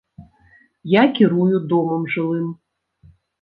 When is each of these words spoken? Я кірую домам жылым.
Я 0.91 1.03
кірую 1.19 1.59
домам 1.75 2.09
жылым. 2.15 2.49